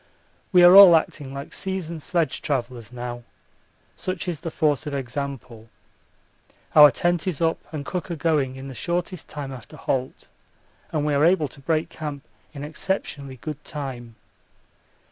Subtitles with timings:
[0.51, 3.21] We are all acting like seasoned sledge travellers now,
[3.95, 5.69] such is the force of example.
[6.75, 10.27] Our tent is up and cooker going in the shortest time after halt,
[10.91, 14.15] and we are able to break camp in exceptionally good time.